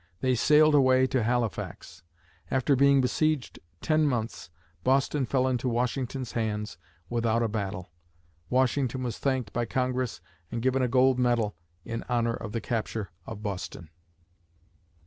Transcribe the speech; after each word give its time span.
They 0.21 0.33
sailed 0.33 0.73
away 0.73 1.05
to 1.05 1.21
Halifax. 1.21 2.01
After 2.49 2.75
being 2.75 3.01
besieged 3.01 3.59
ten 3.81 4.07
months, 4.07 4.49
Boston 4.83 5.27
fell 5.27 5.47
into 5.47 5.69
Washington's 5.69 6.31
hands 6.31 6.79
without 7.07 7.43
a 7.43 7.47
battle! 7.47 7.91
Washington 8.49 9.03
was 9.03 9.19
thanked 9.19 9.53
by 9.53 9.65
Congress 9.65 10.19
and 10.51 10.59
given 10.59 10.81
a 10.81 10.87
gold 10.87 11.19
medal 11.19 11.55
in 11.85 12.03
honor 12.09 12.33
of 12.33 12.51
the 12.51 12.61
capture 12.61 13.11
of 13.27 13.43
Boston. 13.43 13.91